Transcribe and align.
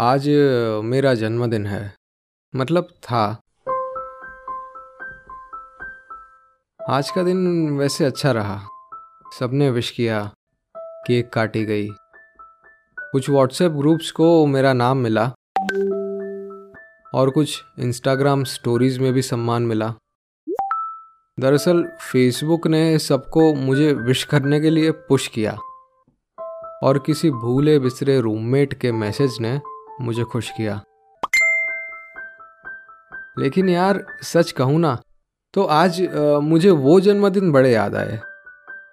आज 0.00 0.28
मेरा 0.84 1.14
जन्मदिन 1.14 1.66
है। 1.66 1.94
मतलब 2.56 2.84
था। 2.84 3.40
आज 6.90 7.10
का 7.10 7.22
दिन 7.22 7.70
वैसे 7.78 8.04
अच्छा 8.04 8.32
रहा। 8.32 8.60
सबने 9.38 9.70
विश 9.70 9.90
किया। 9.90 10.32
केक 10.78 11.30
काटी 11.32 11.64
गई। 11.64 11.88
कुछ 13.00 13.30
व्हाट्सएप 13.30 13.72
ग्रुप्स 13.72 14.10
को 14.10 14.46
मेरा 14.46 14.72
नाम 14.72 14.96
मिला। 14.98 15.24
और 17.14 17.30
कुछ 17.30 17.62
इंस्टाग्राम 17.78 18.44
स्टोरीज 18.44 18.98
में 18.98 19.12
भी 19.12 19.22
सम्मान 19.22 19.62
मिला। 19.62 19.94
दरअसल 21.40 21.84
फेसबुक 21.84 22.66
ने 22.66 22.98
सबको 22.98 23.54
मुझे 23.54 23.92
विश 23.92 24.24
करने 24.24 24.60
के 24.60 24.70
लिए 24.70 24.90
पुश 24.90 25.28
किया। 25.28 25.58
और 26.82 26.98
किसी 26.98 27.30
भूले 27.30 27.78
बिसरे 27.78 28.20
रूममेट 28.20 28.74
के 28.74 28.92
मैसेज 28.92 29.38
ने 29.40 29.60
मुझे 30.00 30.24
खुश 30.24 30.50
किया। 30.50 30.80
लेकिन 33.38 33.68
यार 33.68 34.04
सच 34.24 34.50
कहूँ 34.52 34.78
ना 34.80 34.98
तो 35.54 35.62
आज 35.64 36.00
आ, 36.02 36.38
मुझे 36.40 36.70
वो 36.70 36.98
जन्मदिन 37.00 37.52
बड़े 37.52 37.72
याद 37.72 37.94
आए 37.94 38.20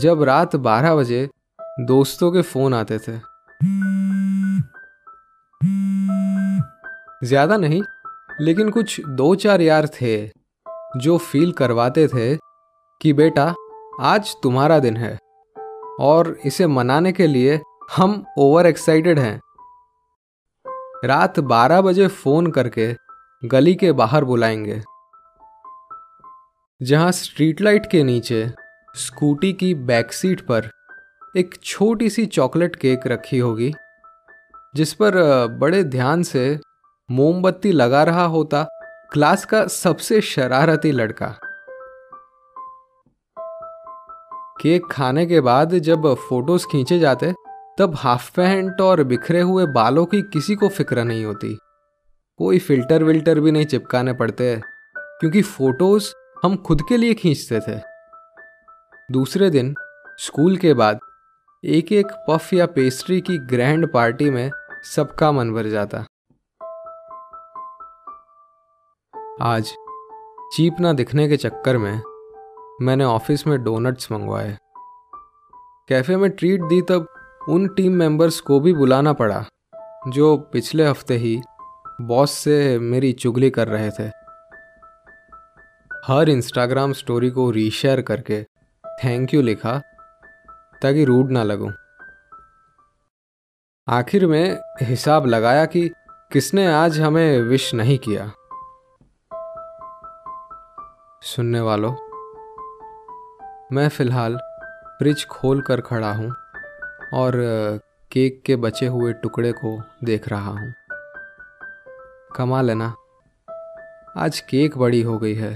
जब 0.00 0.22
रात 0.22 0.56
12 0.58 0.94
बजे 0.96 1.28
दोस्तों 1.80 2.30
के 2.32 2.42
फ़ोन 2.42 2.74
आते 2.74 2.98
थे। 2.98 3.18
ज़्यादा 7.24 7.56
नहीं 7.56 7.82
लेकिन 8.40 8.70
कुछ 8.70 9.00
दो 9.06 9.34
चार 9.34 9.60
यार 9.60 9.86
थे 10.00 10.16
जो 10.96 11.16
फील 11.20 11.52
करवाते 11.52 12.06
थे 12.08 12.34
कि 13.00 13.12
बेटा 13.12 13.54
आज 14.00 14.34
तुम्हारा 14.42 14.78
दिन 14.78 14.96
है 14.96 15.16
और 16.00 16.36
इसे 16.44 16.66
मनाने 16.66 17.12
के 17.12 17.26
लिए 17.26 17.60
हम 17.96 18.24
ओवर 18.38 18.66
एक्साइटेड 18.66 19.18
हैं। 19.18 19.40
रात 21.04 21.38
12 21.40 21.80
बजे 21.80 22.06
फ़ोन 22.06 22.46
करके 22.46 22.94
गली 23.42 23.74
के 23.74 23.92
बाहर 23.92 24.24
बुलाएँगे। 24.24 24.80
जहाँ 26.80 27.12
स्ट्रीट 27.12 27.60
लाइट 27.60 27.86
के 27.90 28.02
नीचे 28.02 28.50
स्कूटी 28.96 29.52
की 29.52 29.74
बैक 29.74 30.12
सीट 30.12 30.40
पर 30.40 30.70
एक 31.36 31.54
छोटी 31.64 32.10
सी 32.10 32.26
चॉकलेट 32.26 32.76
केक 32.76 33.06
रखी 33.06 33.38
होगी, 33.38 33.72
जिस 34.76 34.92
पर 34.94 35.14
बड़े 35.60 35.84
ध्यान 35.84 36.22
से 36.22 36.60
मोमबत्ती 37.10 37.72
लगा 37.72 38.02
रहा 38.02 38.24
होता 38.24 38.66
क्लास 39.12 39.44
का 39.44 39.66
सबसे 39.66 40.20
शरारती 40.20 40.92
लड़का। 40.92 41.34
केक 44.60 44.86
खाने 44.90 45.26
के 45.26 45.40
बाद 45.40 45.78
जब 45.78 46.14
फ़ोटोज़ 46.28 46.66
खींचे 46.66 46.98
जाते 46.98 47.34
तब 47.78 47.94
हाफ़ 47.96 48.30
पैंट 48.36 48.80
और 48.80 49.02
बिखरे 49.02 49.40
हुए 49.40 49.66
बालों 49.66 50.06
की 50.06 50.22
किसी 50.22 50.54
को 50.54 50.68
फ़िक्र 50.68 51.04
नहीं 51.04 51.24
होती। 51.24 51.58
कोई 52.38 52.58
फ़िल्टर 52.58 53.04
विल्टर 53.04 53.40
भी 53.40 53.52
नहीं 53.52 53.66
चिपकाने 53.66 54.12
पड़ते, 54.12 54.60
क्योंकि 54.96 55.42
फ़ोटोज़ 55.42 56.12
हम 56.44 56.56
खुद 56.56 56.82
के 56.88 56.96
लिए 56.96 57.14
खींचते 57.14 57.60
थे। 57.60 57.80
दूसरे 59.12 59.50
दिन, 59.50 59.74
स्कूल 60.18 60.56
के 60.56 60.74
बाद 60.74 61.00
एक 61.64 61.92
एक 61.92 62.06
पफ 62.28 62.52
या 62.52 62.66
पेस्ट्री 62.66 63.20
की 63.20 63.38
ग्रैंड 63.38 63.92
पार्टी 63.92 64.30
में 64.30 64.50
सबका 64.84 65.32
मन 65.32 65.52
भर 65.52 65.68
जाता। 65.68 66.04
आज, 69.42 69.72
चीप 70.52 70.76
ना 70.80 70.92
दिखने 70.92 71.28
के 71.28 71.36
चक्कर 71.36 71.78
में, 71.78 72.02
मैंने 72.82 73.04
ऑफ़िस 73.04 73.46
में 73.46 73.62
डोनट्स 73.64 74.12
मंगवाए। 74.12 74.58
कैफ़े 75.88 76.16
में 76.16 76.30
ट्रीट 76.30 76.62
दी 76.62 76.80
तब 76.82 77.06
उन 77.48 77.66
टीम 77.68 77.92
मेंबर्स 77.92 78.40
को 78.40 78.60
भी 78.60 78.72
बुलाना 78.72 79.12
पड़ा, 79.12 79.44
जो 80.08 80.36
पिछले 80.36 80.86
हफ़्ते 80.86 81.16
ही 81.16 81.40
बॉस 82.00 82.30
से 82.30 82.78
मेरी 82.78 83.12
चुगली 83.12 83.50
कर 83.50 83.68
रहे 83.68 83.90
थे। 83.90 84.04
हर 86.06 86.28
इंस्टाग्राम 86.28 86.92
स्टोरी 86.92 87.30
को 87.30 87.50
रीशेयर 87.50 88.02
करके 88.02 88.42
थैंक 89.04 89.34
यू 89.34 89.42
लिखा, 89.42 89.78
ताकि 90.82 91.04
रूड 91.04 91.30
ना 91.30 91.42
लगूं। 91.42 91.70
आखिर 93.88 94.26
में 94.26 94.58
हिसाब 94.82 95.26
लगाया 95.26 95.64
कि 95.64 95.88
किसने 96.32 96.66
आज 96.66 97.00
हमें 97.00 97.40
विश 97.40 97.74
नहीं 97.74 97.98
किया। 97.98 98.32
सुनने 101.22 101.60
वालों, 101.60 101.92
मैं 103.72 103.88
फ़िलहाल 103.88 104.36
फ्रिज 104.98 105.24
खोल 105.24 105.60
कर 105.60 105.80
खड़ा 105.80 106.12
हूँ। 106.12 106.34
और 107.14 107.32
केक 108.12 108.42
के 108.46 108.56
बचे 108.56 108.86
हुए 108.86 109.12
टुकड़े 109.12 109.52
को 109.54 109.80
देख 110.04 110.28
रहा 110.28 110.50
हूँ। 110.50 110.72
कमाल 112.36 112.70
है 112.70 112.74
ना? 112.76 112.94
आज 114.16 114.40
केक 114.40 114.76
बड़ी 114.78 115.00
हो 115.02 115.18
गई 115.18 115.34
है 115.34 115.54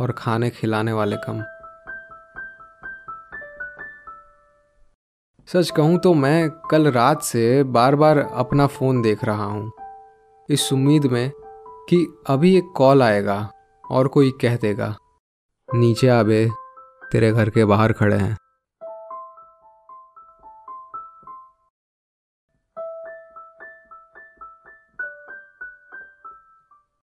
और 0.00 0.12
खाने 0.12 0.50
खिलाने 0.50 0.92
वाले 0.92 1.16
कम। 1.18 1.42
सच 5.48 5.70
कहूँ 5.70 5.98
तो 5.98 6.12
मैं 6.14 6.48
कल 6.70 6.90
रात 6.90 7.22
से 7.22 7.62
बार 7.64 7.94
बार 7.96 8.18
अपना 8.18 8.66
फ़ोन 8.66 9.02
देख 9.02 9.24
रहा 9.24 9.44
हूँ। 9.44 9.72
इस 10.48 10.72
उम्मीद 10.72 11.06
में 11.06 11.30
कि 11.88 12.06
अभी 12.28 12.56
एक 12.56 12.72
कॉल 12.76 13.02
आएगा 13.02 13.38
और 13.84 14.08
कोई 14.08 14.30
कह 14.40 14.56
देगा, 14.56 14.94
नीचे 15.68 16.08
आबे 16.08 16.48
तेरे 17.12 17.32
घर 17.32 17.50
के 17.50 17.64
बाहर 17.64 17.92
खड़े 17.92 18.16
हैं। 18.16 18.36